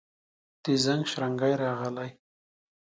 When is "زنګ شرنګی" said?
0.83-1.53